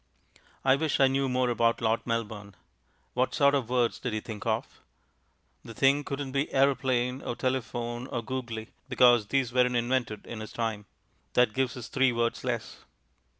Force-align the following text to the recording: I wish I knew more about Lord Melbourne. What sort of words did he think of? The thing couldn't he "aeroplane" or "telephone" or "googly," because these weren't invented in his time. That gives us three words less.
I 0.65 0.77
wish 0.77 0.99
I 0.99 1.07
knew 1.07 1.29
more 1.29 1.51
about 1.51 1.79
Lord 1.79 2.07
Melbourne. 2.07 2.55
What 3.13 3.35
sort 3.35 3.53
of 3.53 3.69
words 3.69 3.99
did 3.99 4.13
he 4.13 4.19
think 4.19 4.47
of? 4.47 4.65
The 5.63 5.75
thing 5.75 6.03
couldn't 6.03 6.33
he 6.33 6.51
"aeroplane" 6.51 7.21
or 7.21 7.35
"telephone" 7.35 8.07
or 8.07 8.23
"googly," 8.23 8.69
because 8.89 9.27
these 9.27 9.53
weren't 9.53 9.75
invented 9.75 10.25
in 10.25 10.39
his 10.39 10.53
time. 10.53 10.87
That 11.33 11.53
gives 11.53 11.77
us 11.77 11.87
three 11.87 12.11
words 12.11 12.43
less. 12.43 12.77